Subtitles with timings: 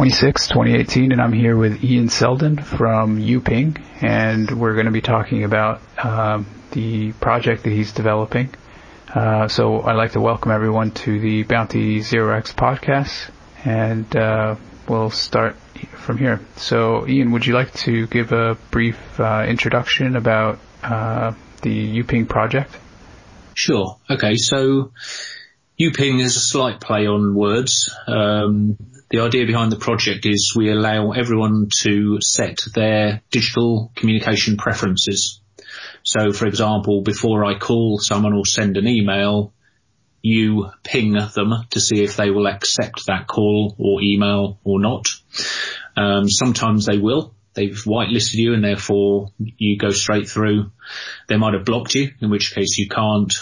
[0.00, 5.02] 26, 2018, and I'm here with Ian Selden from YouPing, and we're going to be
[5.02, 8.48] talking about um, the project that he's developing.
[9.14, 13.28] Uh, so I'd like to welcome everyone to the Bounty Zero X podcast,
[13.62, 14.56] and uh,
[14.88, 15.56] we'll start
[15.98, 16.40] from here.
[16.56, 22.26] So, Ian, would you like to give a brief uh, introduction about uh, the YouPing
[22.26, 22.74] project?
[23.52, 23.98] Sure.
[24.08, 24.36] Okay.
[24.36, 24.92] So,
[25.78, 27.94] YouPing is a slight play on words.
[28.06, 28.78] Um,
[29.10, 35.40] the idea behind the project is we allow everyone to set their digital communication preferences.
[36.04, 39.52] So, for example, before I call someone or send an email,
[40.22, 45.08] you ping them to see if they will accept that call or email or not.
[45.96, 47.34] Um, sometimes they will.
[47.54, 50.70] They've whitelisted you and therefore you go straight through.
[51.26, 53.34] They might have blocked you, in which case you can't,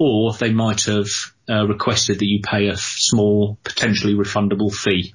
[0.00, 1.08] or they might have
[1.46, 5.14] uh, requested that you pay a small, potentially refundable fee.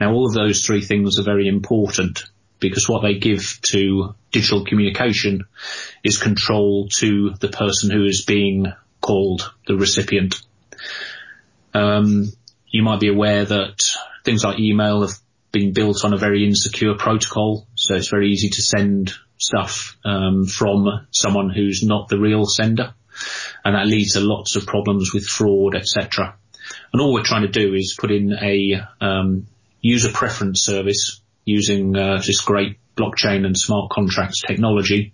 [0.00, 2.24] Now all of those three things are very important
[2.58, 5.44] because what they give to digital communication
[6.02, 8.66] is control to the person who is being
[9.00, 10.42] called the recipient.
[11.72, 12.32] Um,
[12.66, 13.78] you might be aware that
[14.24, 15.16] things like email have
[15.52, 20.44] been built on a very insecure protocol, so it's very easy to send stuff um,
[20.44, 22.94] from someone who's not the real sender,
[23.68, 26.34] and that leads to lots of problems with fraud, etc.
[26.90, 29.46] And all we're trying to do is put in a um,
[29.82, 35.12] user preference service using uh, this great blockchain and smart contracts technology,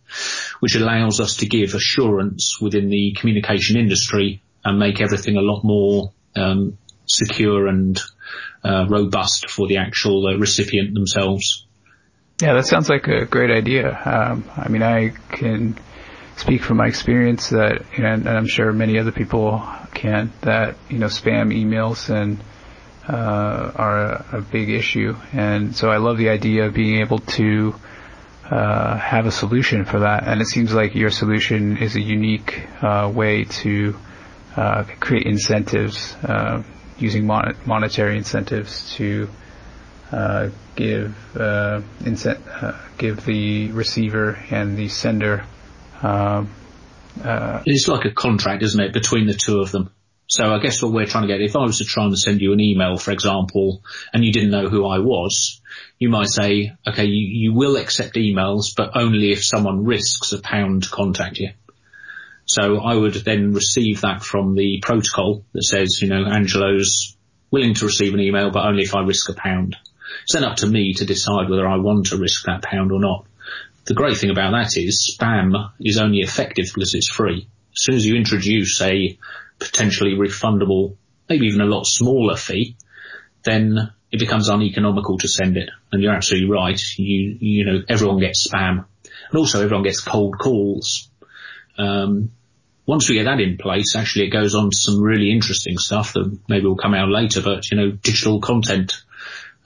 [0.61, 5.65] which allows us to give assurance within the communication industry and make everything a lot
[5.65, 8.01] more um, secure and
[8.63, 11.67] uh, robust for the actual uh, recipient themselves.
[12.41, 14.01] Yeah, that sounds like a great idea.
[14.05, 15.77] Um, I mean, I can
[16.37, 21.07] speak from my experience that, and I'm sure many other people can, that, you know,
[21.07, 22.43] spam emails and
[23.09, 25.15] uh, are a, a, big issue.
[25.33, 27.75] And so I love the idea of being able to
[28.51, 30.27] uh, have a solution for that.
[30.27, 33.97] And it seems like your solution is a unique uh, way to
[34.57, 36.63] uh, create incentives uh,
[36.99, 39.29] using mon- monetary incentives to
[40.13, 45.45] uh, give incent- give the receiver and the sender.
[46.05, 46.51] Um,
[47.65, 49.91] it's like a contract, isn't it, between the two of them?
[50.27, 52.41] So I guess what we're trying to get, if I was to try and send
[52.41, 53.83] you an email, for example,
[54.13, 55.61] and you didn't know who I was,
[55.99, 60.41] you might say, okay, you, you will accept emails, but only if someone risks a
[60.41, 61.51] pound to contact you.
[62.47, 67.17] So I would then receive that from the protocol that says, you know, Angelo's
[67.51, 69.77] willing to receive an email, but only if I risk a pound.
[70.25, 73.01] It's then up to me to decide whether I want to risk that pound or
[73.01, 73.27] not.
[73.85, 77.49] The great thing about that is spam is only effective because it's free.
[77.77, 79.19] As soon as you introduce a
[79.59, 80.97] potentially refundable,
[81.29, 82.77] maybe even a lot smaller fee,
[83.43, 85.71] then it becomes uneconomical to send it.
[85.93, 86.81] And you're absolutely right.
[86.97, 88.87] You, you know, everyone gets spam
[89.31, 91.11] and also everyone gets cold calls.
[91.77, 92.31] Um,
[92.87, 96.13] once we get that in place, actually it goes on to some really interesting stuff
[96.13, 99.03] that maybe will come out later, but you know, digital content.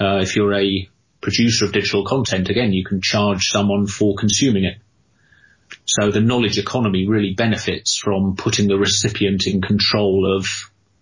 [0.01, 0.89] Uh, if you're a
[1.21, 4.79] producer of digital content, again, you can charge someone for consuming it.
[5.85, 10.47] So the knowledge economy really benefits from putting the recipient in control of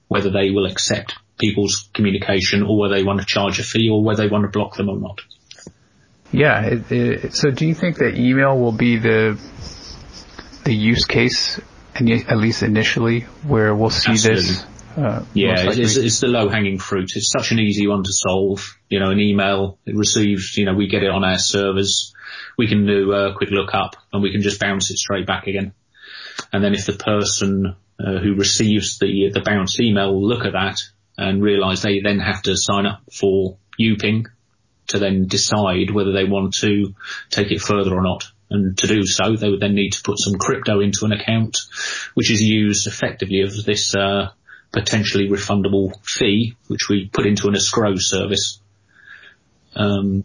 [0.09, 4.03] whether they will accept people's communication or whether they want to charge a fee or
[4.03, 5.21] whether they want to block them or not.
[6.33, 6.63] Yeah.
[6.63, 9.39] It, it, so do you think that email will be the
[10.65, 11.61] the use case,
[11.95, 14.43] at least initially, where we'll see Absolutely.
[14.43, 14.67] this?
[14.97, 17.11] Uh, yeah, it's, it's, the low hanging fruit.
[17.17, 18.79] It's such an easy one to solve.
[18.89, 22.15] You know, an email it receives, you know, we get it on our servers
[22.57, 25.47] we can do a quick look up and we can just bounce it straight back
[25.47, 25.73] again.
[26.53, 30.53] And then if the person uh, who receives the the bounced email will look at
[30.53, 30.81] that
[31.17, 34.27] and realise they then have to sign up for YouPing
[34.89, 36.95] to then decide whether they want to
[37.31, 38.25] take it further or not.
[38.49, 41.59] And to do so, they would then need to put some crypto into an account,
[42.15, 44.31] which is used effectively as this uh,
[44.73, 48.61] potentially refundable fee, which we put into an escrow service.
[49.75, 50.25] Um,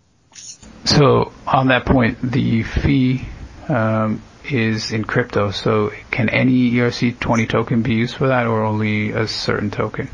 [0.85, 3.28] so on that point, the fee
[3.70, 5.52] um, is in crypto.
[5.52, 10.09] So can any ERC20 token be used for that, or only a certain token?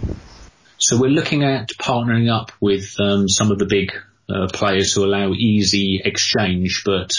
[0.77, 3.93] So we're looking at partnering up with um, some of the big
[4.29, 7.13] uh, players who allow easy exchange, but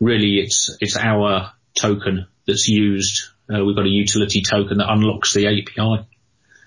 [0.00, 3.28] really it's it's our token that's used.
[3.52, 6.06] Uh, we've got a utility token that unlocks the API.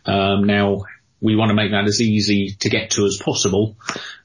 [0.08, 0.84] Um, now
[1.20, 3.76] we want to make that as easy to get to as possible.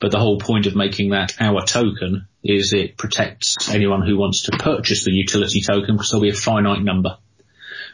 [0.01, 4.43] But the whole point of making that our token is it protects anyone who wants
[4.45, 7.19] to purchase the utility token because there'll be a finite number.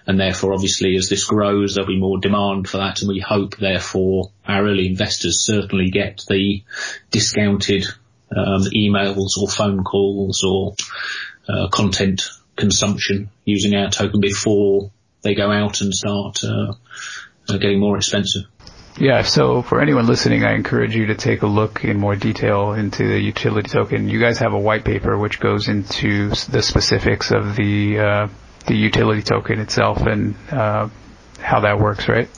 [0.06, 3.56] and therefore obviously as this grows there'll be more demand for that and we hope
[3.58, 6.62] therefore our early investors certainly get the
[7.10, 7.84] discounted
[8.34, 10.74] um, emails or phone calls or
[11.48, 14.90] uh, content consumption using our token before
[15.22, 16.72] they go out and start uh,
[17.48, 18.44] uh, getting more expensive.
[18.98, 22.72] Yeah, so for anyone listening, I encourage you to take a look in more detail
[22.72, 24.08] into the utility token.
[24.08, 28.28] You guys have a white paper which goes into the specifics of the uh,
[28.66, 30.88] the utility token itself and uh,
[31.38, 32.28] how that works, right?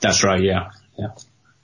[0.00, 0.40] That's right.
[0.40, 1.08] Yeah, yeah.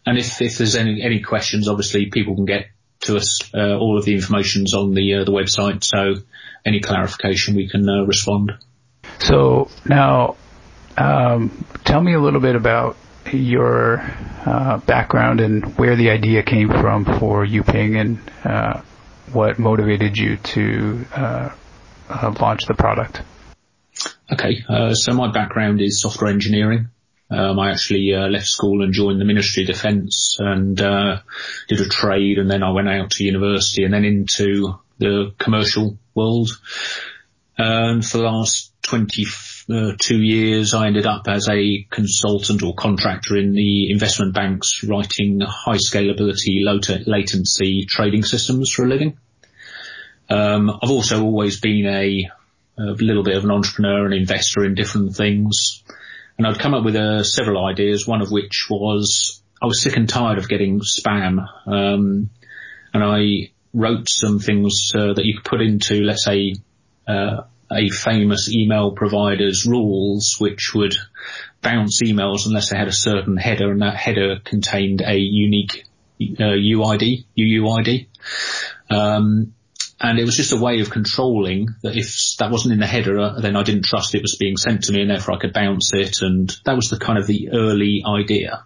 [0.05, 2.67] And if if there's any any questions, obviously people can get
[3.03, 3.49] to us.
[3.55, 6.15] Uh, all of the information's on the uh, the website, so
[6.67, 8.53] any clarification we can uh, respond.
[9.21, 10.37] So now,
[10.97, 12.97] um, tell me a little bit about
[13.33, 14.01] your
[14.45, 18.81] uh, background and where the idea came from for YouPing and uh,
[19.33, 21.51] what motivated you to uh,
[22.09, 23.23] uh launch the product.
[24.31, 26.89] Okay, uh, so my background is software engineering.
[27.31, 31.89] Um, I actually uh, left school and joined the Ministry of Defence and did a
[31.89, 36.51] trade, and then I went out to university and then into the commercial world.
[37.57, 39.25] And for the last 20
[39.71, 44.83] uh, two years, I ended up as a consultant or contractor in the investment banks
[44.85, 49.19] writing high scalability, low t- latency trading systems for a living.
[50.29, 52.31] Um, I've also always been a,
[52.79, 55.83] a, little bit of an entrepreneur and investor in different things.
[56.39, 59.97] And I'd come up with uh, several ideas, one of which was I was sick
[59.97, 61.47] and tired of getting spam.
[61.67, 62.31] Um,
[62.95, 66.55] and I wrote some things uh, that you could put into, let's say,
[67.07, 67.43] uh,
[67.75, 70.97] a famous email provider's rules, which would
[71.61, 75.85] bounce emails unless they had a certain header, and that header contained a unique
[76.21, 78.07] uh, UID, UUID.
[78.91, 79.55] Um,
[80.01, 83.21] and it was just a way of controlling that if that wasn't in the header,
[83.21, 85.53] uh, then I didn't trust it was being sent to me, and therefore I could
[85.53, 86.23] bounce it.
[86.23, 88.65] And that was the kind of the early idea.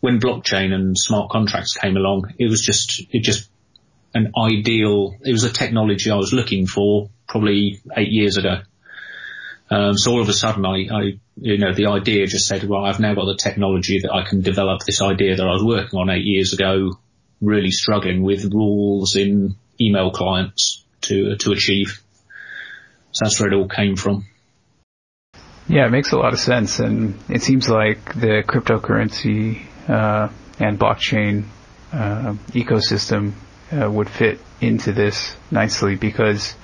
[0.00, 3.50] When blockchain and smart contracts came along, it was just it just
[4.14, 5.16] an ideal.
[5.22, 8.62] It was a technology I was looking for probably eight years ago.
[9.70, 11.02] Um, so all of a sudden, I, I,
[11.36, 14.42] you know, the idea just said, well, I've now got the technology that I can
[14.42, 16.98] develop this idea that I was working on eight years ago,
[17.40, 22.02] really struggling with rules in email clients to to achieve.
[23.12, 24.26] So that's where it all came from.
[25.68, 30.28] Yeah, it makes a lot of sense, and it seems like the cryptocurrency uh,
[30.58, 31.44] and blockchain
[31.92, 33.32] uh, ecosystem
[33.70, 36.54] uh, would fit into this nicely because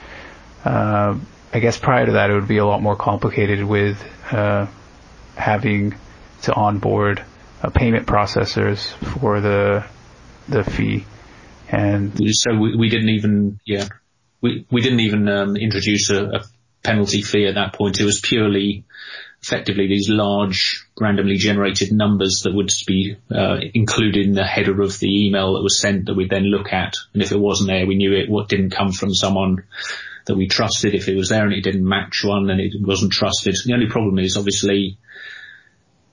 [0.64, 1.18] uh,
[1.52, 4.66] I guess prior to that it would be a lot more complicated with uh,
[5.36, 5.94] having
[6.42, 7.24] to onboard
[7.62, 9.84] uh, payment processors for the
[10.48, 11.04] the fee
[11.68, 13.88] and so we, we didn't even yeah
[14.40, 16.44] we we didn't even um, introduce a, a
[16.82, 18.84] penalty fee at that point it was purely
[19.42, 24.98] effectively these large randomly generated numbers that would be uh, included in the header of
[24.98, 26.96] the email that was sent that we'd then look at.
[27.12, 29.62] And if it wasn't there, we knew it what didn't come from someone
[30.28, 30.94] that we trusted.
[30.94, 33.56] If it was there and it didn't match one, then it wasn't trusted.
[33.64, 34.98] The only problem is obviously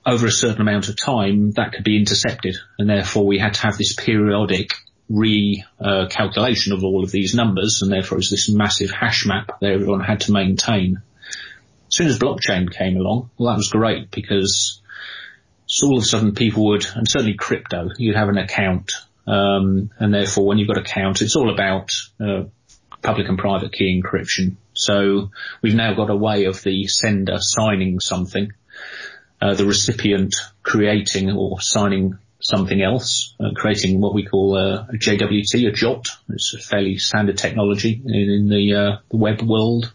[0.05, 3.61] over a certain amount of time that could be intercepted, and therefore we had to
[3.61, 4.71] have this periodic
[5.11, 9.71] recalculation uh, of all of these numbers, and therefore it's this massive hash map that
[9.71, 11.01] everyone had to maintain
[11.87, 14.81] as soon as blockchain came along, well, that was great because
[15.67, 18.91] so all of a sudden people would, and certainly crypto, you'd have an account,
[19.27, 22.43] um, and therefore when you've got account, it's all about uh,
[23.05, 24.55] public and private key encryption.
[24.73, 25.29] So
[25.61, 28.51] we've now got a way of the sender signing something,
[29.41, 34.97] uh, the recipient creating or signing something else, uh, creating what we call a, a,
[34.97, 36.07] JWT, a JOT.
[36.29, 39.93] It's a fairly standard technology in, in the, uh, the web world.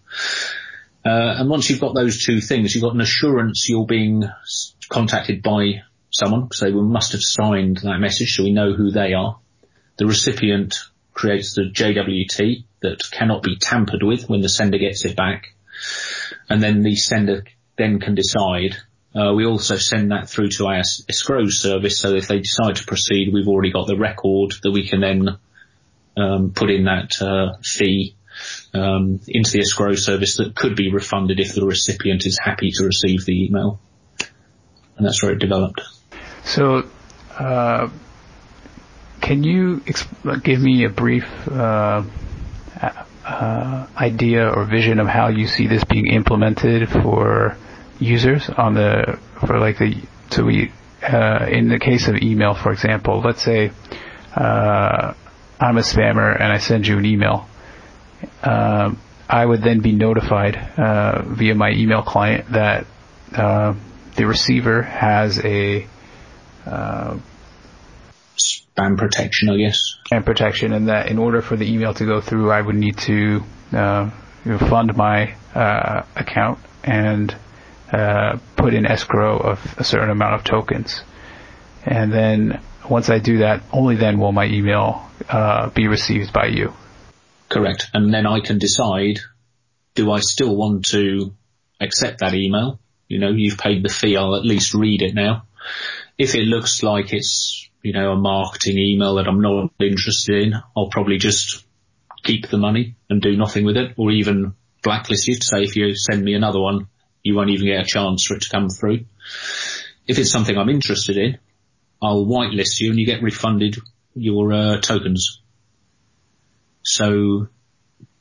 [1.05, 4.25] Uh, and once you've got those two things, you've got an assurance you're being
[4.89, 9.15] contacted by someone because they must have signed that message so we know who they
[9.15, 9.39] are.
[9.97, 10.77] The recipient
[11.21, 15.55] creates the JWT that cannot be tampered with when the sender gets it back.
[16.49, 17.45] And then the sender
[17.77, 18.77] then can decide.
[19.15, 22.87] Uh, we also send that through to our escrow service so if they decide to
[22.87, 25.29] proceed, we've already got the record that we can then
[26.17, 28.17] um, put in that uh, fee
[28.73, 32.85] um, into the escrow service that could be refunded if the recipient is happy to
[32.85, 33.79] receive the email.
[34.97, 35.83] And that's where it developed.
[36.45, 36.89] So,
[37.39, 37.91] uh,
[39.31, 42.03] can you exp- give me a brief uh,
[43.25, 47.57] uh, idea or vision of how you see this being implemented for
[48.01, 49.95] users on the for like the
[50.31, 50.73] so we
[51.05, 53.71] uh, in the case of email, for example, let's say
[54.35, 55.15] uh,
[55.61, 57.49] I'm a spammer and I send you an email.
[58.43, 58.97] Uh,
[59.29, 62.85] I would then be notified uh, via my email client that
[63.37, 63.75] uh,
[64.17, 65.87] the receiver has a
[66.67, 67.17] uh,
[68.81, 69.97] spam protection, I guess.
[70.11, 72.99] Spam protection, and that in order for the email to go through, I would need
[72.99, 74.11] to uh,
[74.45, 77.35] you know, fund my uh, account and
[77.93, 81.03] uh, put in escrow of a certain amount of tokens,
[81.85, 86.47] and then once I do that, only then will my email uh, be received by
[86.47, 86.73] you.
[87.49, 89.21] Correct, and then I can decide:
[89.95, 91.35] do I still want to
[91.81, 92.81] accept that email?
[93.09, 94.17] You know, you've paid the fee.
[94.17, 95.47] I'll at least read it now.
[96.17, 100.55] If it looks like it's you know, a marketing email that I'm not interested in,
[100.77, 101.65] I'll probably just
[102.23, 105.77] keep the money and do nothing with it or even blacklist you to say if
[105.77, 106.89] you send me another one,
[107.23, 109.05] you won't even get a chance for it to come through.
[110.07, 111.39] If it's something I'm interested in,
[112.03, 113.77] I'll whitelist you and you get refunded
[114.15, 115.41] your uh, tokens.
[116.83, 117.49] So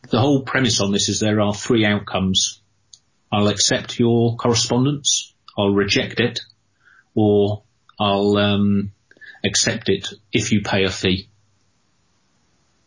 [0.10, 2.62] the whole premise on this is there are three outcomes.
[3.32, 6.40] I'll accept your correspondence, I'll reject it,
[7.16, 7.64] or
[8.00, 8.92] I'll um,
[9.44, 11.28] accept it if you pay a fee.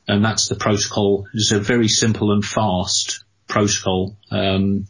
[0.08, 1.26] And that's the protocol.
[1.32, 4.16] It's a very simple and fast protocol.
[4.30, 4.86] Um,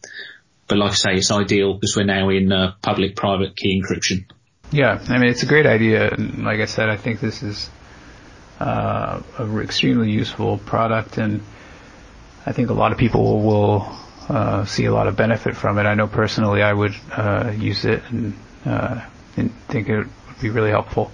[0.69, 4.25] but like I say, it's ideal because we're now in uh, public-private key encryption.
[4.71, 6.11] Yeah, I mean it's a great idea.
[6.11, 7.69] And like I said, I think this is
[8.59, 11.43] uh, an extremely useful product, and
[12.47, 13.87] I think a lot of people will
[14.29, 15.83] uh, see a lot of benefit from it.
[15.83, 19.05] I know personally, I would uh, use it and, uh,
[19.37, 21.11] and think it would be really helpful.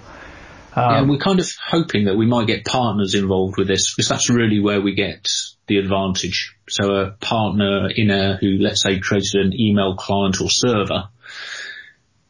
[0.75, 4.09] Um, yeah, we're kind of hoping that we might get partners involved with this because
[4.09, 5.27] that's really where we get
[5.67, 6.55] the advantage.
[6.69, 11.09] So a partner in a who, let's say, created an email client or server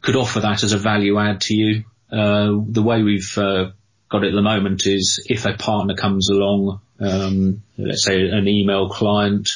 [0.02, 1.84] could offer that as a value add to you.
[2.12, 3.72] Uh, the way we've uh,
[4.10, 8.48] got it at the moment is if a partner comes along, um, let's say an
[8.48, 9.50] email client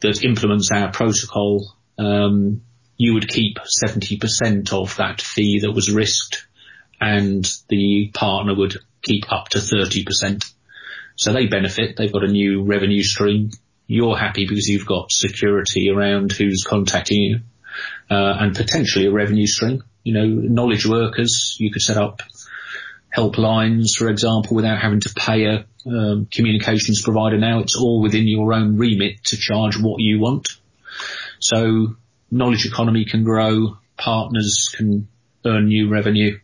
[0.00, 2.62] that implements our protocol, um,
[2.96, 6.46] you would keep 70% of that fee that was risked
[7.02, 10.48] and the partner would keep up to 30%.
[11.16, 11.96] So they benefit.
[11.96, 13.50] They've got a new revenue stream.
[13.88, 17.40] You're happy because you've got security around who's contacting you,
[18.08, 19.82] uh, and potentially a revenue stream.
[20.04, 22.22] You know, knowledge workers, you could set up
[23.14, 27.58] helplines, for example, without having to pay a um, communications provider now.
[27.58, 30.48] It's all within your own remit to charge what you want.
[31.40, 31.96] So
[32.30, 35.08] knowledge economy can grow, partners can
[35.44, 36.38] earn new revenue,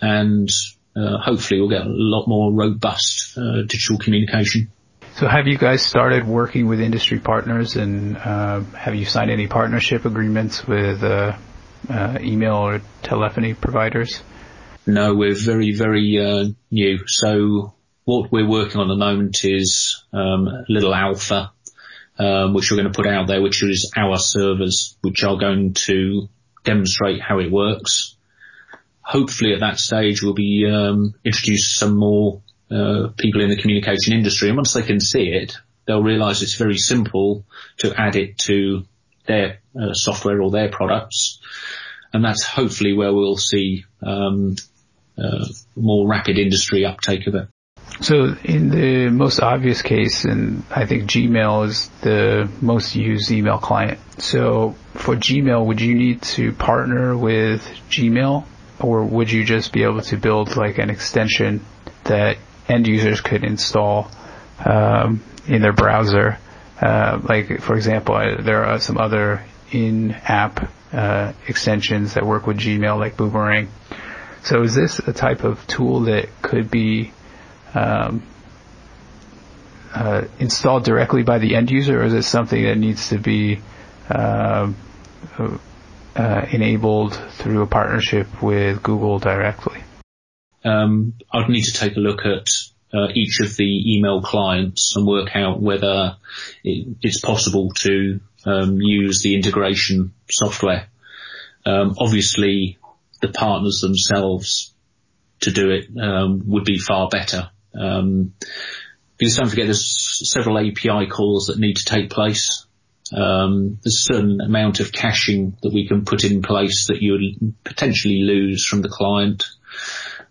[0.00, 0.48] and
[0.96, 4.70] uh, hopefully we'll get a lot more robust uh, digital communication.
[5.14, 9.48] So have you guys started working with industry partners and uh, have you signed any
[9.48, 11.36] partnership agreements with uh,
[11.88, 14.22] uh, email or telephony providers?
[14.86, 17.00] No, we're very, very uh, new.
[17.06, 21.52] So what we're working on at the moment is um, a little alpha,
[22.18, 25.74] um, which we're going to put out there, which is our servers, which are going
[25.74, 26.28] to
[26.64, 28.16] demonstrate how it works
[29.02, 34.14] hopefully at that stage we'll be um, introduce some more uh, people in the communication
[34.14, 37.44] industry, and once they can see it, they'll realise it's very simple
[37.78, 38.84] to add it to
[39.26, 41.40] their uh, software or their products,
[42.12, 44.56] and that's hopefully where we'll see um,
[45.18, 47.48] uh, more rapid industry uptake of it.
[48.00, 53.58] So in the most obvious case, and I think Gmail is the most used email
[53.58, 53.98] client.
[54.18, 58.46] So for Gmail, would you need to partner with Gmail
[58.80, 61.64] or would you just be able to build like an extension
[62.04, 64.10] that end users could install
[64.64, 66.38] um, in their browser?
[66.80, 72.98] Uh, like for example, there are some other in-app uh, extensions that work with Gmail,
[72.98, 73.68] like Boomerang.
[74.42, 77.12] So is this a type of tool that could be
[77.74, 78.22] um,
[79.94, 83.60] uh, installed directly by the end user, or is it something that needs to be
[84.08, 84.74] um,
[86.20, 89.80] uh, enabled through a partnership with Google directly?
[90.62, 92.46] Um, I'd need to take a look at
[92.92, 96.16] uh, each of the email clients and work out whether
[96.62, 100.88] it, it's possible to um, use the integration software.
[101.64, 102.76] Um, obviously,
[103.22, 104.74] the partners themselves
[105.40, 107.50] to do it um, would be far better.
[107.74, 108.34] Um,
[109.16, 112.66] because don't forget, there's several API calls that need to take place.
[113.12, 117.12] Um, there's a certain amount of caching that we can put in place that you
[117.12, 119.46] would potentially lose from the client.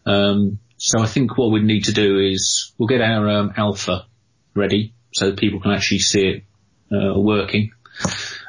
[0.05, 4.05] Um, so I think what we'd need to do is we'll get our um, alpha
[4.55, 6.43] ready so people can actually see it
[6.91, 7.71] uh, working,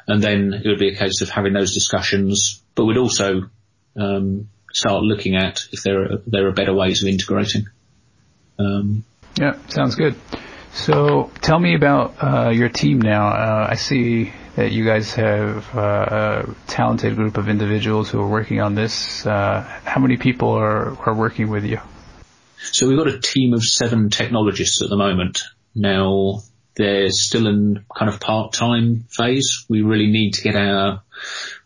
[0.07, 2.63] and then it would be a case of having those discussions.
[2.73, 3.49] But we'd also
[3.97, 7.67] um, start looking at if there are there are better ways of integrating.
[8.57, 9.03] Um,
[9.37, 10.15] yeah, sounds good.
[10.73, 13.27] So tell me about uh, your team now.
[13.27, 18.27] Uh, I see that you guys have uh, a talented group of individuals who are
[18.27, 19.25] working on this.
[19.25, 21.79] Uh, how many people are, are working with you?
[22.57, 25.43] So we've got a team of seven technologists at the moment.
[25.75, 26.41] Now
[26.75, 29.65] they're still in kind of part-time phase.
[29.67, 31.03] We really need to get our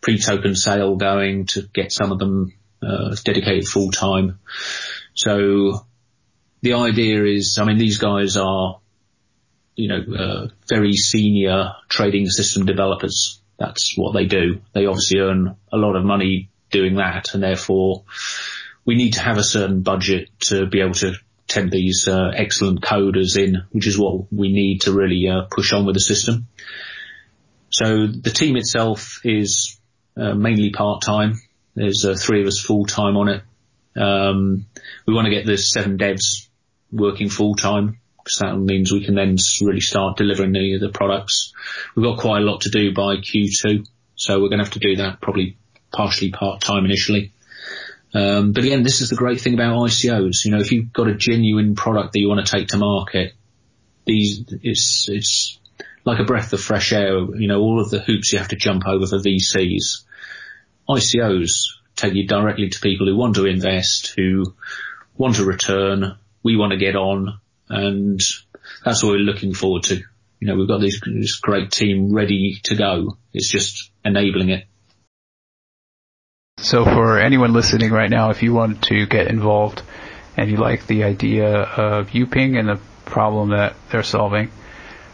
[0.00, 4.40] pre-token sale going to get some of them uh, dedicated full-time.
[5.14, 5.86] So
[6.62, 8.80] the idea is, I mean, these guys are
[9.76, 13.40] you know, uh, very senior trading system developers.
[13.58, 14.60] That's what they do.
[14.72, 18.04] They obviously earn a lot of money doing that and therefore
[18.84, 21.14] we need to have a certain budget to be able to
[21.48, 25.72] tempt these uh, excellent coders in, which is what we need to really uh, push
[25.72, 26.46] on with the system.
[27.70, 29.78] So the team itself is
[30.16, 31.34] uh, mainly part-time.
[31.74, 33.42] There's uh, three of us full-time on it.
[33.96, 34.66] Um,
[35.06, 36.48] we want to get the seven devs
[36.90, 41.52] working full-time because that means we can then really start delivering the, products.
[41.94, 44.80] We've got quite a lot to do by Q2, so we're going to have to
[44.80, 45.56] do that probably
[45.92, 47.32] partially part-time initially.
[48.14, 50.44] Um, but again, this is the great thing about ICOs.
[50.44, 53.34] You know, if you've got a genuine product that you want to take to market,
[54.06, 55.60] these, it's, it's
[56.04, 57.18] like a breath of fresh air.
[57.18, 60.02] You know, all of the hoops you have to jump over for VCs.
[60.88, 61.50] ICOs
[61.94, 64.52] take you directly to people who want to invest, who
[65.16, 66.16] want a return.
[66.42, 68.20] We want to get on and
[68.84, 69.96] that's what we're looking forward to.
[70.40, 73.16] You know, we've got this, this great team ready to go.
[73.32, 74.66] It's just enabling it.
[76.58, 79.82] So for anyone listening right now, if you want to get involved
[80.36, 84.50] and you like the idea of YouPing and the problem that they're solving,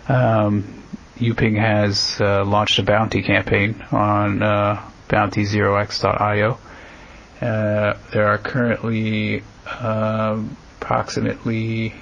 [0.09, 0.83] um,
[1.19, 6.59] YouPing has uh, launched a bounty campaign on uh, bounty0x.io.
[7.41, 10.43] Uh, there are currently uh,
[10.81, 11.95] approximately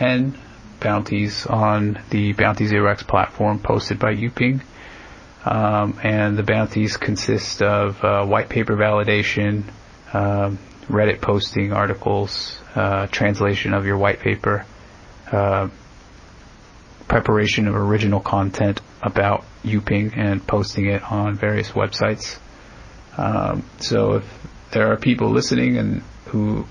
[0.00, 0.34] 10
[0.80, 4.62] bounties on the Bounty Zero X platform posted by YouPing.
[5.44, 9.64] Um, and the bounties consist of uh, white paper validation,
[10.14, 14.64] um, Reddit posting articles, uh, translation of your white paper,
[15.30, 15.68] uh,
[17.06, 22.38] preparation of original content about YouPing and posting it on various websites.
[23.18, 26.64] Um, so if there are people listening and who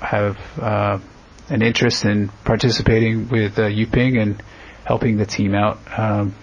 [0.00, 0.98] have uh,
[1.48, 4.42] an interest in participating with uh, YouPing and
[4.84, 6.34] helping the team out, um,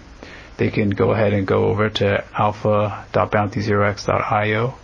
[0.56, 4.74] they can go ahead and go over to alpha.bounty0x.io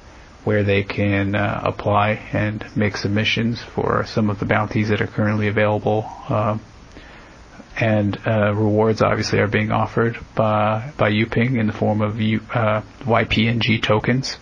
[0.44, 5.06] where they can uh, apply and make submissions for some of the bounties that are
[5.06, 6.10] currently available.
[6.28, 6.60] Um,
[7.76, 12.40] and uh, rewards obviously are being offered by by YouPing in the form of U,
[12.52, 14.38] uh, YPNG tokens.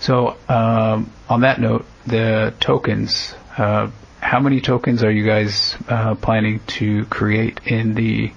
[0.00, 3.90] So um, on that note, the tokens uh,
[4.22, 8.32] how many tokens are you guys uh, planning to create in the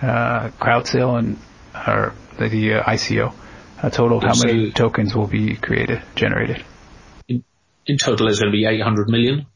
[0.00, 1.38] uh, crowd sale and
[1.86, 3.34] or the uh, ICO?
[3.82, 6.64] A total, how so many tokens will be created, generated?
[7.28, 7.44] In,
[7.86, 9.46] in total, there's going to be 800 million.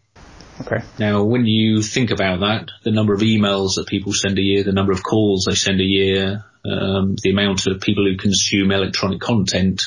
[0.61, 0.85] Okay.
[0.98, 4.62] Now, when you think about that, the number of emails that people send a year,
[4.62, 8.70] the number of calls they send a year, um, the amount of people who consume
[8.70, 9.83] electronic content,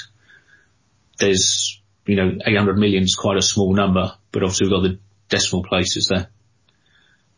[1.19, 4.99] there's, you know, 800 million is quite a small number, but obviously we've got the
[5.29, 6.27] decimal places there.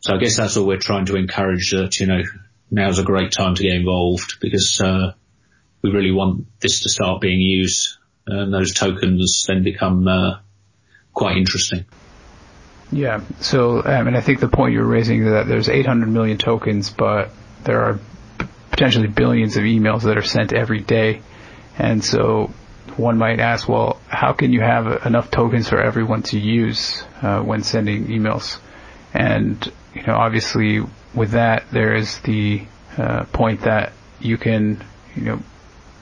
[0.00, 2.22] So I guess that's what we're trying to encourage that, you know,
[2.70, 5.12] now's a great time to get involved because, uh,
[5.82, 10.38] we really want this to start being used and those tokens then become, uh,
[11.12, 11.84] quite interesting.
[12.92, 13.20] Yeah.
[13.40, 16.90] So, I mean, I think the point you're raising is that there's 800 million tokens,
[16.90, 17.30] but
[17.64, 18.00] there are
[18.70, 21.22] potentially billions of emails that are sent every day.
[21.78, 22.52] And so
[22.96, 27.40] one might ask, well, how can you have enough tokens for everyone to use uh,
[27.40, 28.58] when sending emails?
[29.14, 30.80] And you know, obviously,
[31.14, 32.62] with that, there is the
[32.96, 34.82] uh, point that you can,
[35.16, 35.40] you know,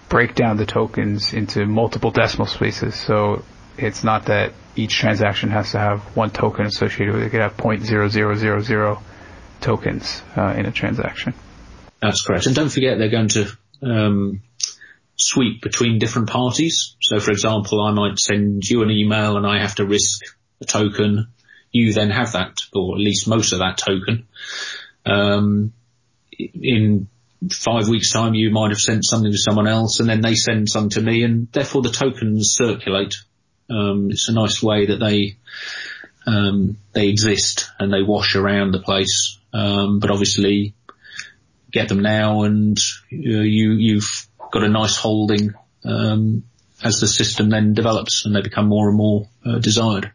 [0.08, 2.94] break down the tokens into multiple decimal spaces.
[2.94, 3.44] So
[3.76, 7.26] it's not that each transaction has to have one token associated with it.
[7.26, 9.02] It could have point zero zero zero zero
[9.60, 11.34] tokens uh, in a transaction.
[12.00, 12.46] That's correct.
[12.46, 13.50] And don't forget, they're going to
[13.82, 14.42] um,
[15.18, 16.96] sweep between different parties.
[17.02, 20.20] So for example, I might send you an email and I have to risk
[20.60, 21.28] a token.
[21.72, 24.28] You then have that, or at least most of that token.
[25.04, 25.72] Um,
[26.38, 27.08] in
[27.50, 30.68] five weeks time, you might have sent something to someone else and then they send
[30.68, 33.16] some to me and therefore the tokens circulate.
[33.68, 35.36] Um, it's a nice way that they,
[36.26, 39.38] um, they exist and they wash around the place.
[39.52, 40.74] Um, but obviously
[41.72, 42.78] get them now and
[43.12, 46.44] uh, you, you've got a nice holding um,
[46.82, 50.12] as the system then develops and they become more and more uh, desired.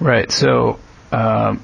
[0.00, 0.30] Right.
[0.30, 0.78] So
[1.10, 1.62] um,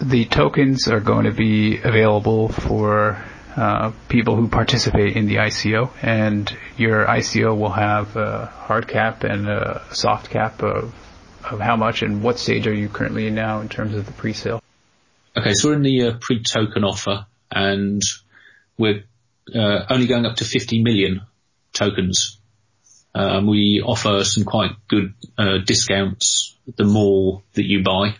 [0.00, 3.22] the tokens are going to be available for
[3.56, 9.24] uh, people who participate in the ICO, and your ICO will have a hard cap
[9.24, 10.94] and a soft cap of
[11.44, 14.12] of how much and what stage are you currently in now in terms of the
[14.12, 14.62] pre-sale?
[15.36, 18.02] Okay, so we're in the uh, pre-token offer, and
[18.76, 19.04] we're
[19.54, 21.22] uh, only going up to 50 million
[21.72, 22.38] tokens.
[23.14, 28.16] Um, we offer some quite good uh, discounts the more that you buy.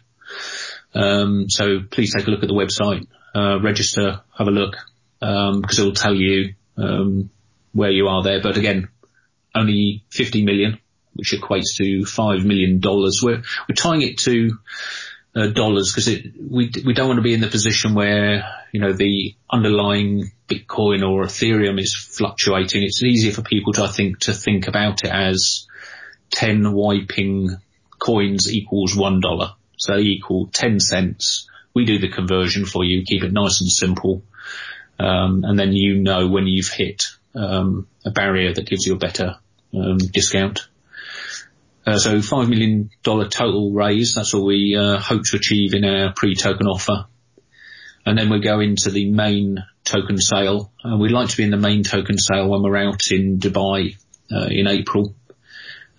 [0.94, 4.76] Um, so please take a look at the website, uh, register, have a look,
[5.20, 7.30] um, because it will tell you um,
[7.72, 8.40] where you are there.
[8.42, 8.88] But again,
[9.54, 10.78] only 50 million,
[11.14, 13.20] which equates to five million dollars.
[13.22, 14.58] We're we're tying it to
[15.38, 16.08] uh, dollars because
[16.50, 21.08] we we don't want to be in the position where you know the underlying Bitcoin
[21.08, 22.82] or Ethereum is fluctuating.
[22.82, 25.66] It's easier for people to I think to think about it as
[26.30, 27.56] ten wiping
[27.98, 31.48] coins equals one dollar, so they equal ten cents.
[31.74, 34.24] We do the conversion for you, keep it nice and simple,
[34.98, 38.98] um, and then you know when you've hit um, a barrier that gives you a
[38.98, 39.36] better
[39.72, 40.68] um, discount.
[41.88, 46.12] Uh, so $5 million total raise, that's what we uh, hope to achieve in our
[46.12, 47.06] pre-token offer.
[48.04, 50.70] And then we go into the main token sale.
[50.84, 53.96] Uh, we'd like to be in the main token sale when we're out in Dubai
[54.30, 55.14] uh, in April.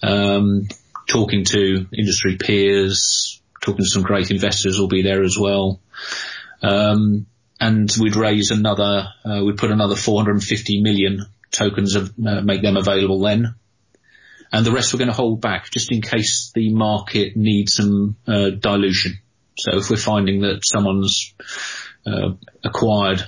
[0.04, 0.67] Um,
[1.08, 5.82] talking to industry peers, talking to some great investors will be there as well.
[6.62, 7.25] Um,
[7.60, 13.21] and we'd raise another, uh, we'd put another 450 million tokens of, make them available
[13.21, 13.56] then
[14.51, 18.15] and the rest we're going to hold back just in case the market needs some
[18.27, 19.19] uh, dilution.
[19.57, 21.33] So if we're finding that someone's
[22.05, 22.31] uh,
[22.63, 23.21] acquired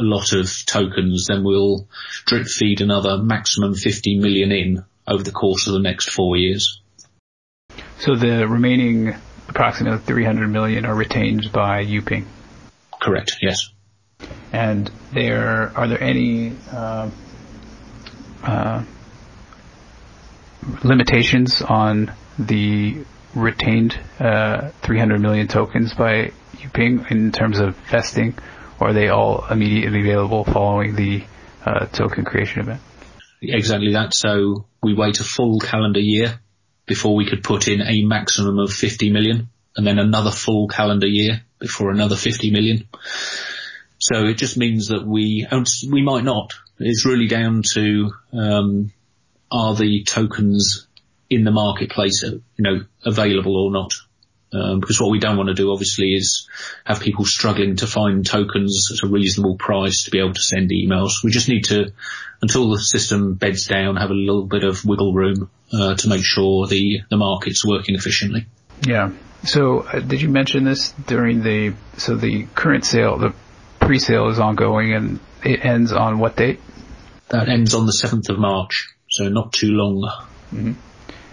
[0.00, 1.88] a lot of tokens, then we'll
[2.26, 6.80] drip feed another maximum 50 million in over the course of the next four years.
[7.98, 9.16] So the remaining
[9.48, 12.26] approximately 300 million are retained by YouPing?
[13.00, 13.70] Correct, yes.
[14.52, 17.10] And there are there any uh,
[18.42, 18.84] uh,
[20.84, 23.04] limitations on the
[23.34, 28.34] retained uh, 300 million tokens by YouPing in terms of vesting,
[28.80, 31.24] or are they all immediately available following the
[31.64, 32.80] uh, token creation event?
[33.40, 34.14] Exactly that.
[34.14, 36.40] So we wait a full calendar year
[36.86, 41.06] before we could put in a maximum of 50 million, and then another full calendar
[41.06, 42.88] year before another 50 million.
[43.98, 45.46] So it just means that we
[45.90, 46.52] we might not.
[46.78, 48.92] It's really down to um,
[49.50, 50.86] are the tokens
[51.30, 53.92] in the marketplace, you know, available or not?
[54.50, 56.48] Um, because what we don't want to do obviously is
[56.84, 60.70] have people struggling to find tokens at a reasonable price to be able to send
[60.70, 61.22] emails.
[61.22, 61.92] We just need to,
[62.40, 66.24] until the system beds down, have a little bit of wiggle room uh, to make
[66.24, 68.46] sure the the market's working efficiently.
[68.86, 69.10] Yeah.
[69.44, 73.34] So uh, did you mention this during the so the current sale, the
[73.80, 76.60] pre-sale is ongoing and it ends on what date?
[77.28, 80.02] That ends on the seventh of March so not too long.
[80.52, 80.72] Mm-hmm.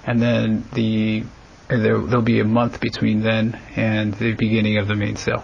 [0.08, 1.24] And then the
[1.68, 5.44] there, will be a month between then and the beginning of the main sale.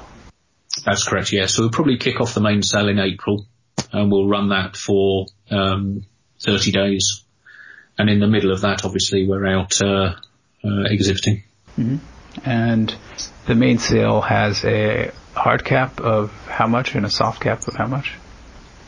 [0.83, 1.31] That's correct.
[1.31, 1.45] Yeah.
[1.45, 3.45] So we'll probably kick off the main sale in April,
[3.91, 6.05] and we'll run that for um,
[6.43, 7.23] 30 days.
[7.97, 10.15] And in the middle of that, obviously, we're out uh,
[10.63, 11.43] uh, exhibiting.
[11.77, 12.49] Mm-hmm.
[12.49, 12.95] And
[13.45, 17.75] the main sale has a hard cap of how much and a soft cap of
[17.75, 18.13] how much?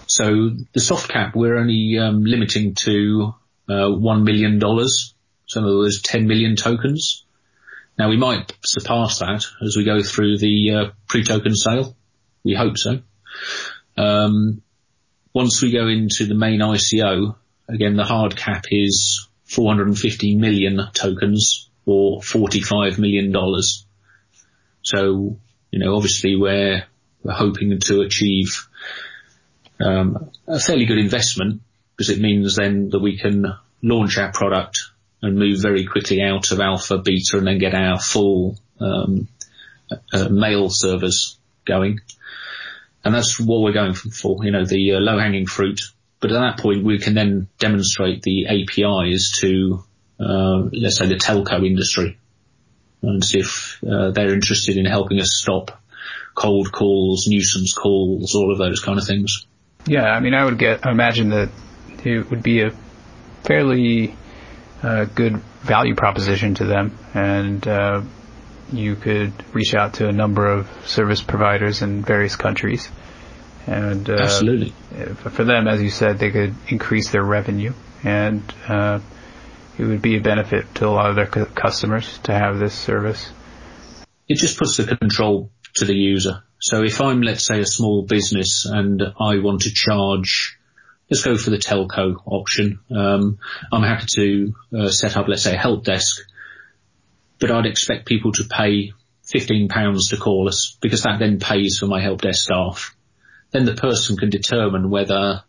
[0.08, 3.36] So the soft cap, we're only um, limiting to
[3.70, 4.60] uh, $1 million.
[4.60, 7.26] So in other words, 10 million tokens.
[7.98, 11.96] Now we might surpass that as we go through the uh, pre-token sale.
[12.44, 13.00] We hope so.
[13.96, 14.62] Um,
[15.34, 17.36] once we go into the main ICO,
[17.70, 23.34] again, the hard cap is 450 million tokens or $45 million.
[24.82, 25.38] So,
[25.72, 26.84] you know, obviously we're,
[27.24, 28.68] we're hoping to achieve
[29.80, 31.62] um, a fairly good investment
[31.96, 33.46] because it means then that we can
[33.82, 34.80] launch our product
[35.22, 39.28] and move very quickly out of alpha, beta, and then get our full um,
[40.12, 42.00] uh, mail servers going.
[43.06, 45.82] And that's what we're going for, you know, the uh, low hanging fruit.
[46.20, 49.84] But at that point, we can then demonstrate the APIs to,
[50.20, 52.18] uh, let's say, the telco industry
[53.02, 55.82] and see if uh, they're interested in helping us stop
[56.34, 59.46] cold calls, nuisance calls, all of those kind of things.
[59.86, 61.50] Yeah, I mean, I would get, I imagine that
[62.06, 62.72] it would be a
[63.44, 64.16] fairly
[64.82, 68.02] uh, good value proposition to them, and uh,
[68.72, 72.90] you could reach out to a number of service providers in various countries.
[73.66, 74.74] And uh, absolutely,
[75.16, 79.00] for them, as you said, they could increase their revenue, and uh,
[79.78, 83.32] it would be a benefit to a lot of their customers to have this service.
[84.28, 86.44] It just puts the control to the user.
[86.60, 90.58] So if I'm, let's say, a small business and I want to charge,
[91.10, 92.80] let's go for the telco option.
[92.96, 93.40] Um,
[93.72, 96.22] I'm happy to uh, set up, let's say, a help desk,
[97.40, 98.94] but I'd expect people to pay
[99.34, 102.96] £15 to call us because that then pays for my help desk staff.
[103.52, 105.44] Then the person can determine whether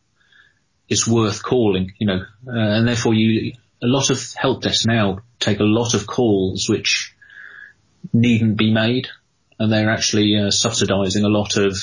[0.89, 5.21] it's worth calling, you know, uh, and therefore you, a lot of help desks now
[5.41, 7.15] take a lot of calls which
[8.13, 9.09] needn't be made
[9.59, 11.77] and they're actually uh, subsidising a lot of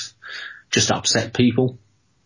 [0.70, 1.78] just upset people.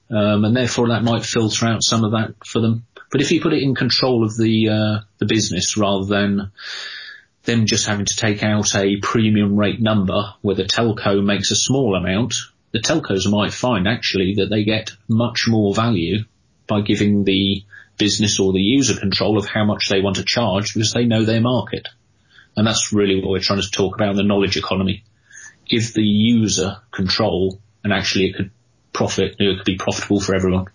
[0.10, 2.86] Um, and therefore that might filter out some of that for them.
[3.12, 6.52] But if you put it in control of the uh, the business rather than
[7.46, 11.56] them just having to take out a premium rate number where the telco makes a
[11.56, 12.36] small amount,
[12.72, 16.26] the telcos might find actually that they get much more value
[16.68, 17.64] by giving the
[17.98, 21.24] business or the user control of how much they want to charge because they know
[21.24, 21.88] their market.
[22.58, 25.04] And that's really what we're trying to talk about in the knowledge economy.
[25.68, 28.52] Give the user control and actually it could
[28.96, 30.66] profit, it could be profitable for everyone.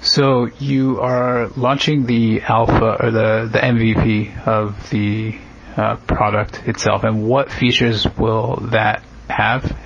[0.00, 5.36] So you are launching the alpha or the, the MVP of the
[5.76, 9.76] uh, product itself and what features will that have?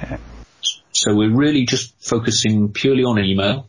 [0.92, 3.68] So we're really just focusing purely on email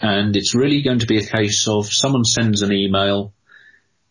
[0.00, 3.32] and it's really going to be a case of someone sends an email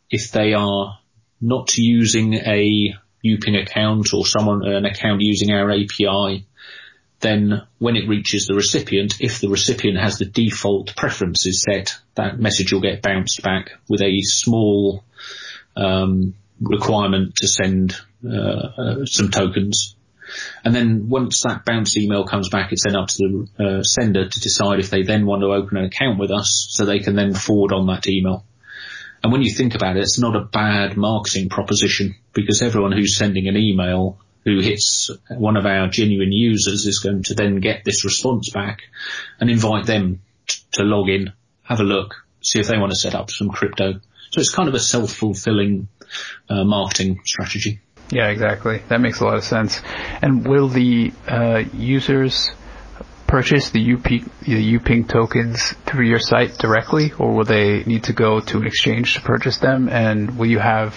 [0.10, 0.99] if they are
[1.41, 6.45] not using a YouPing account or someone an account using our API,
[7.25, 12.39] then when it reaches the recipient, if the recipient has the default preferences set, that
[12.39, 15.03] message will get bounced back with a small
[15.75, 19.95] um, requirement to send uh, uh, some tokens.
[20.63, 24.27] And then once that bounce email comes back, it's then up to the uh, sender
[24.27, 27.15] to decide if they then want to open an account with us so they can
[27.15, 28.45] then forward on that email.
[29.23, 33.17] And when you think about it, it's not a bad marketing proposition because everyone who's
[33.17, 37.84] sending an email who hits one of our genuine users is going to then get
[37.84, 38.84] this response back
[39.39, 42.97] and invite them t- to log in, have a look, see if they want to
[42.97, 43.93] set up some crypto.
[44.29, 45.88] So it's kind of a self-fulfilling
[46.47, 47.79] uh, marketing strategy.
[48.12, 48.84] Yeah, exactly.
[48.89, 49.81] That makes a lot of sense.
[50.21, 52.51] And will the uh, users
[53.25, 58.13] purchase the UP, the YouPing tokens through your site directly, or will they need to
[58.13, 59.89] go to an exchange to purchase them?
[59.89, 60.93] And will you have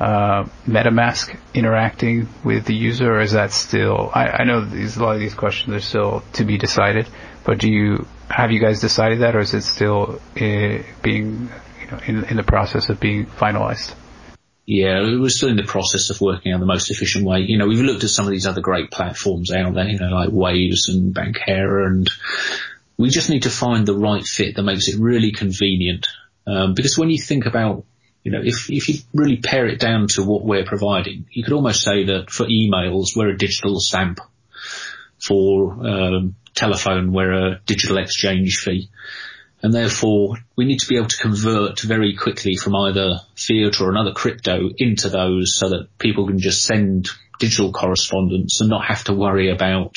[0.00, 4.10] uh, MetaMask interacting with the user, or is that still?
[4.12, 7.08] I, I know these, a lot of these questions are still to be decided,
[7.44, 11.86] but do you have you guys decided that, or is it still uh, being you
[11.90, 13.94] know in, in the process of being finalized?
[14.66, 17.40] Yeah, we're still in the process of working out the most efficient way.
[17.40, 20.08] You know, we've looked at some of these other great platforms out there, you know,
[20.08, 22.10] like Waves and Bankera, and
[22.96, 26.06] we just need to find the right fit that makes it really convenient.
[26.46, 27.84] Um, because when you think about,
[28.24, 31.52] you know, if, if you really pare it down to what we're providing, you could
[31.52, 34.20] almost say that for emails, we're a digital stamp.
[35.18, 38.90] For um, telephone, we're a digital exchange fee
[39.64, 43.88] and therefore we need to be able to convert very quickly from either fiat or
[43.88, 47.08] another crypto into those so that people can just send
[47.38, 49.96] digital correspondence and not have to worry about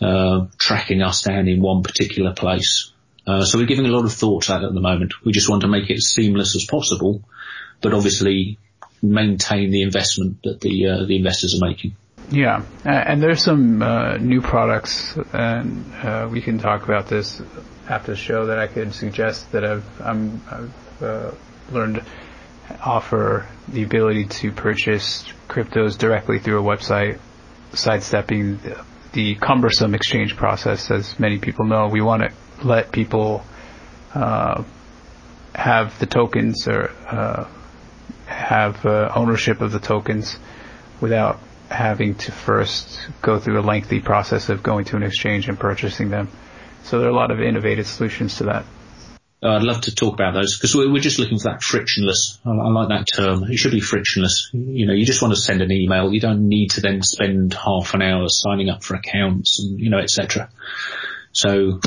[0.00, 2.92] uh, tracking us down in one particular place.
[3.26, 5.24] Uh, so we're giving a lot of thought to that at the moment.
[5.24, 7.22] We just want to make it as seamless as possible,
[7.80, 8.58] but obviously
[9.02, 11.96] maintain the investment that the uh, the investors are making.
[12.30, 17.40] Yeah, and there's some uh, new products, and uh, we can talk about this
[17.88, 21.30] after the show that I could suggest that I've, I'm, I've uh,
[21.70, 22.02] learned
[22.82, 27.20] offer the ability to purchase cryptos directly through a website,
[27.74, 30.90] sidestepping the, the cumbersome exchange process.
[30.90, 32.32] As many people know, we want to
[32.62, 33.44] let people
[34.14, 34.64] uh,
[35.54, 37.46] have the tokens or uh,
[38.26, 40.38] have uh, ownership of the tokens
[41.00, 41.38] without
[41.70, 46.10] having to first go through a lengthy process of going to an exchange and purchasing
[46.10, 46.28] them.
[46.84, 48.64] So there are a lot of innovative solutions to that.
[49.42, 52.40] Uh, I'd love to talk about those because we're, just looking for that frictionless.
[52.44, 53.44] I, I, like that term.
[53.44, 54.50] It should be frictionless.
[54.52, 56.12] You know, you just want to send an email.
[56.12, 59.90] You don't need to then spend half an hour signing up for accounts and you
[59.90, 60.48] know, etc.
[61.32, 61.80] So,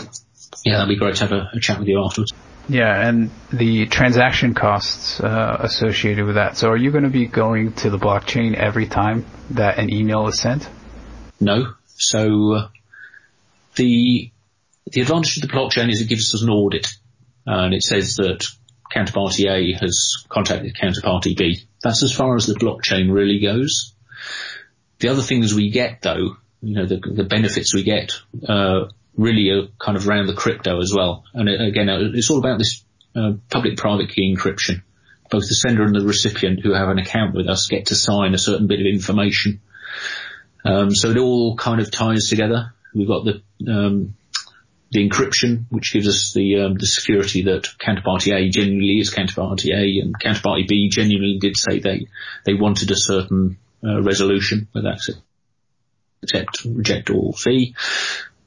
[0.64, 2.34] yeah, that'd be great to have a, a, chat with you afterwards.
[2.68, 6.58] Yeah, and the transaction costs uh, associated with that.
[6.58, 10.28] So, are you going to be going to the blockchain every time that an email
[10.28, 10.70] is sent?
[11.40, 11.74] No.
[11.86, 12.68] So, uh,
[13.76, 14.32] the
[14.92, 16.88] the advantage of the blockchain is it gives us an audit,
[17.46, 18.46] and it says that
[18.94, 21.60] counterparty A has contacted counterparty B.
[21.82, 23.94] That's as far as the blockchain really goes.
[25.00, 28.88] The other things we get, though, you know, the, the benefits we get uh,
[29.20, 31.26] really are kind of around the crypto as well.
[31.34, 32.84] And it, again, it's all about this
[33.16, 34.82] uh, public-private key encryption.
[35.30, 38.34] Both the sender and the recipient who have an account with us get to sign
[38.34, 39.62] a certain bit of information.
[40.66, 42.74] Um, so it all kind of ties together.
[42.96, 44.16] We've got the um,
[44.92, 49.72] the encryption, which gives us the um, the security that counterparty A genuinely is counterparty
[49.72, 52.08] A, and counterparty B genuinely did say they
[52.46, 55.10] they wanted a certain uh, resolution, whether that's
[56.24, 57.76] accept, reject, or fee.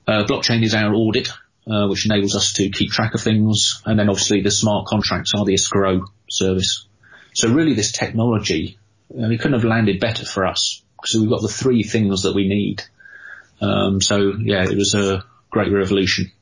[0.06, 1.28] Uh, blockchain is our audit,
[1.66, 5.32] uh, which enables us to keep track of things, and then obviously the smart contracts
[5.34, 6.86] are the escrow service.
[7.34, 8.78] So really, this technology,
[9.16, 12.34] uh, it couldn't have landed better for us because we've got the three things that
[12.34, 12.82] we need.
[13.60, 16.32] Um, so yeah, it was a great revolution.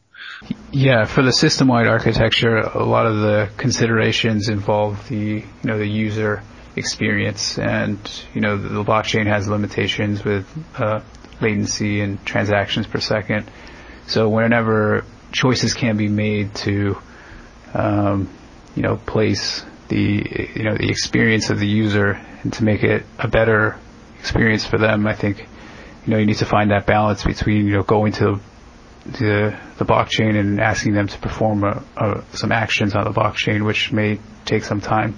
[0.73, 5.87] Yeah, for the system-wide architecture, a lot of the considerations involve the you know the
[5.87, 6.43] user
[6.77, 7.99] experience, and
[8.35, 10.47] you know the blockchain has limitations with
[10.79, 11.01] uh,
[11.41, 13.51] latency and transactions per second.
[14.07, 16.97] So whenever choices can be made to,
[17.75, 18.29] um,
[18.75, 23.05] you know, place the you know the experience of the user and to make it
[23.19, 23.77] a better
[24.19, 25.41] experience for them, I think
[26.07, 28.41] you know you need to find that balance between you know going to
[29.05, 33.65] the the blockchain and asking them to perform a, a, some actions on the blockchain,
[33.65, 35.17] which may take some time,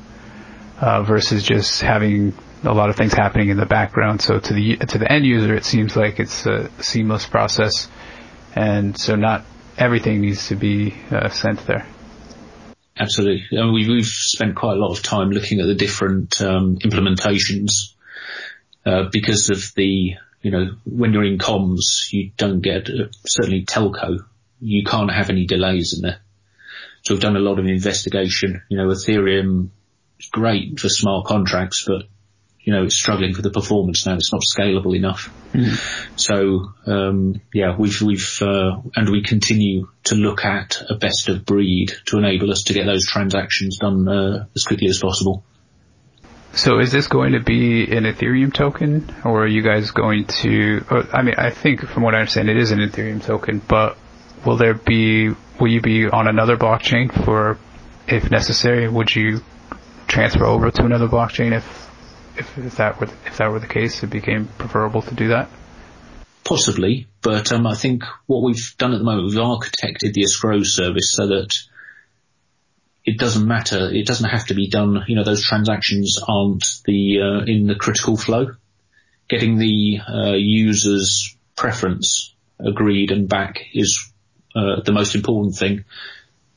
[0.81, 4.23] uh, versus just having a lot of things happening in the background.
[4.23, 7.89] So to the to the end user, it seems like it's a seamless process,
[8.55, 9.45] and so not
[9.79, 11.87] everything needs to be uh, sent there.
[12.99, 16.77] Absolutely, I mean, we've, spent quite a lot of time looking at the different um,
[16.79, 17.95] implementations
[18.85, 23.65] uh, because of the you know, when you're in comms, you don't get, uh, certainly
[23.65, 24.19] telco,
[24.61, 26.19] you can't have any delays in there.
[27.03, 28.63] So we've done a lot of investigation.
[28.69, 29.69] You know, Ethereum
[30.19, 32.03] is great for smart contracts, but
[32.63, 34.15] you know, it's struggling for the performance now.
[34.15, 35.33] It's not scalable enough.
[35.53, 35.79] Mm.
[36.17, 41.45] So, um, yeah, we've, we've, uh, and we continue to look at a best of
[41.45, 45.45] breed to enable us to get those transactions done, uh, as quickly as possible.
[46.55, 50.85] So is this going to be an Ethereum token, or are you guys going to?
[51.11, 53.63] I mean, I think from what I understand, it is an Ethereum token.
[53.67, 53.97] But
[54.45, 55.31] will there be?
[55.59, 57.59] Will you be on another blockchain for,
[58.07, 58.87] if necessary?
[58.87, 59.41] Would you
[60.09, 61.91] transfer over to another blockchain if,
[62.37, 64.03] if, if that were if that were the case?
[64.03, 65.49] It became preferable to do that.
[66.45, 70.63] Possibly, but um, I think what we've done at the moment, we've architected the escrow
[70.63, 71.51] service so that
[73.05, 73.91] it doesn't matter.
[73.91, 75.05] It doesn't have to be done.
[75.07, 78.55] You know, those transactions aren't the uh, in the critical flow.
[79.29, 84.13] Getting the uh, user's preference agreed and back is
[84.55, 85.85] uh, the most important thing.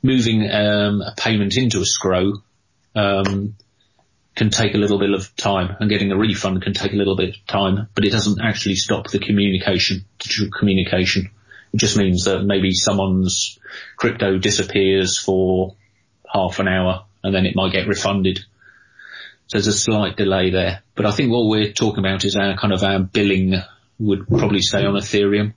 [0.04, 2.34] Moving um, a payment into escrow
[2.96, 3.56] um,
[4.36, 7.16] can take a little bit of time, and getting a refund can take a little
[7.16, 11.32] bit of time, but it doesn't actually stop the communication, digital communication.
[11.74, 13.60] It just means that maybe someone's
[13.98, 15.76] crypto disappears for
[16.32, 18.40] half an hour and then it might get refunded.
[19.48, 20.84] So there's a slight delay there.
[20.96, 23.56] But I think what we're talking about is our kind of our billing
[24.00, 25.54] would probably stay on Ethereum.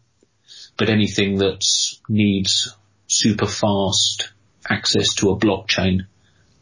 [0.76, 1.64] But anything that
[2.08, 2.74] needs
[3.06, 4.32] super fast
[4.68, 6.06] access to a blockchain,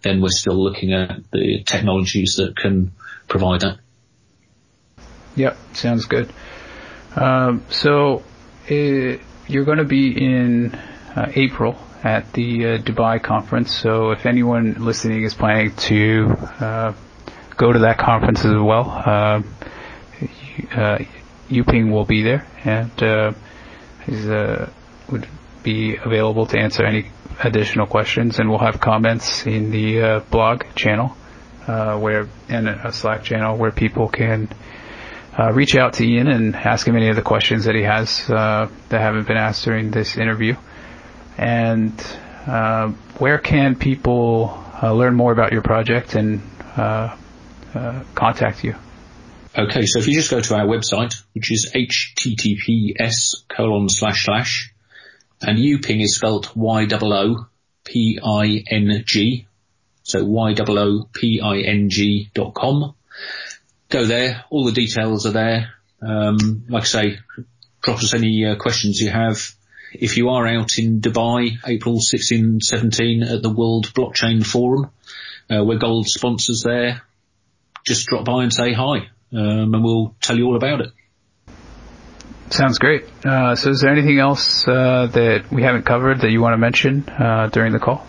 [0.03, 2.93] then we're still looking at the technologies that can
[3.29, 3.79] provide that.
[5.37, 6.33] Yep, sounds good.
[7.15, 8.23] Um, so
[8.71, 13.75] uh, you're going to be in uh, April at the uh, Dubai conference.
[13.75, 16.93] So if anyone listening is planning to uh,
[17.57, 19.43] go to that conference as well, uh,
[20.73, 20.99] uh,
[21.51, 23.33] YouPing will be there and uh,
[24.09, 24.67] uh,
[25.11, 25.27] would
[25.63, 27.11] be available to answer any
[27.43, 28.39] additional questions.
[28.39, 31.17] And we'll have comments in the uh, blog channel
[31.67, 34.49] uh, where and a Slack channel where people can.
[35.39, 38.31] Uh, reach out to Ian and ask him any of the questions that he has
[38.31, 40.57] uh, that haven't been asked during this interview
[41.37, 41.93] and
[42.47, 46.41] uh, where can people uh, learn more about your project and
[48.15, 48.77] contact you?
[49.59, 54.75] Okay, so if you just go to our website, which is https colon slash slash,
[55.43, 57.47] and YouPing is spelt Y O O
[57.85, 59.47] P I N G,
[60.03, 62.95] so Y O O P I N G dot com.
[63.89, 65.75] Go there, all the details are there.
[66.03, 67.19] Um, like I say,
[67.83, 69.57] drop us any uh, questions you have
[69.93, 74.91] if you are out in Dubai, April 16, 17 at the World Blockchain Forum,
[75.51, 77.03] uh, we're gold sponsors there.
[77.85, 80.91] Just drop by and say hi, um, and we'll tell you all about it.
[82.51, 83.05] Sounds great.
[83.25, 86.59] Uh, so is there anything else uh, that we haven't covered that you want to
[86.59, 88.07] mention uh, during the call?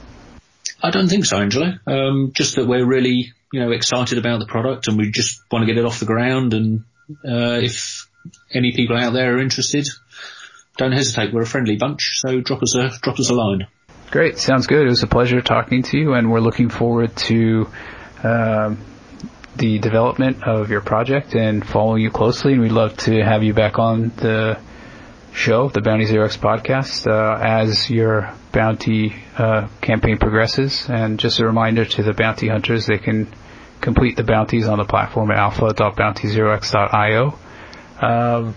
[0.81, 1.73] I don't think so, Angelo.
[1.87, 5.63] Um, just that we're really, you know, excited about the product and we just want
[5.63, 6.53] to get it off the ground.
[6.53, 6.83] And
[7.27, 8.07] uh, if
[8.53, 9.87] any people out there are interested,
[10.77, 11.33] don't hesitate.
[11.33, 13.67] We're a friendly bunch, so drop us a drop us a line.
[14.11, 14.85] Great, sounds good.
[14.85, 17.67] It was a pleasure talking to you, and we're looking forward to
[18.23, 18.77] um,
[19.57, 22.53] the development of your project and following you closely.
[22.53, 24.59] And we'd love to have you back on the
[25.33, 30.87] show, the Bounty Zero X podcast, uh, as your bounty uh, campaign progresses.
[30.89, 33.33] And just a reminder to the bounty hunters, they can
[33.81, 37.39] complete the bounties on the platform at alpha.bountyzerox.io.
[38.01, 38.55] Um,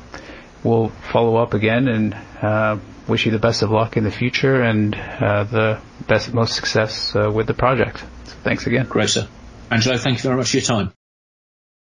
[0.63, 2.79] we'll follow up again and uh,
[3.09, 7.15] wish you the best of luck in the future and uh, the best, most success
[7.15, 7.99] uh, with the project.
[8.25, 8.87] So thanks again.
[8.87, 9.29] Great, sir.
[9.71, 10.93] Angelo, thank you very much for your time.